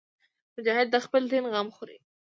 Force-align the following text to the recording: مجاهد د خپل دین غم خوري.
مجاهد 0.57 0.87
د 0.91 0.95
خپل 1.05 1.23
دین 1.31 1.43
غم 1.53 1.67
خوري. 1.75 1.97